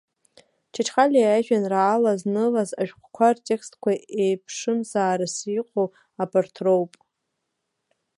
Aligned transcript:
Чачхалиа 0.73 1.23
иажәеинраала 1.31 2.11
знылаз 2.21 2.69
ашәҟәқәа 2.81 3.27
ртекстқәа 3.35 3.91
еиԥшымзаарас 4.23 5.35
иҟоу 5.59 5.87
абарҭ 6.21 6.55
роуп. 6.65 6.91